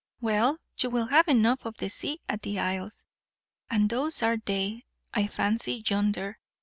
"Well, 0.19 0.57
you 0.79 0.89
will 0.89 1.05
have 1.05 1.27
enough 1.27 1.63
of 1.63 1.77
the 1.77 1.87
sea 1.91 2.19
at 2.27 2.41
the 2.41 2.57
Isles. 2.57 3.05
And 3.69 3.87
those 3.87 4.23
are 4.23 4.37
they, 4.37 4.85
I 5.13 5.27
fancy, 5.27 5.83
yonder. 5.87 6.39